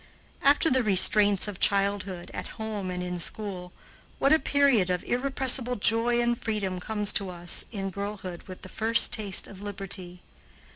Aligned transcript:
After 0.41 0.71
the 0.71 0.81
restraints 0.81 1.47
of 1.47 1.59
childhood 1.59 2.31
at 2.33 2.47
home 2.57 2.89
and 2.89 3.03
in 3.03 3.19
school, 3.19 3.71
what 4.17 4.33
a 4.33 4.39
period 4.39 4.89
of 4.89 5.03
irrepressible 5.03 5.75
joy 5.75 6.19
and 6.19 6.35
freedom 6.41 6.79
comes 6.79 7.13
to 7.13 7.29
us 7.29 7.65
in 7.69 7.91
girlhood 7.91 8.41
with 8.47 8.63
the 8.63 8.67
first 8.69 9.11
taste 9.11 9.45
of 9.45 9.61
liberty. 9.61 10.23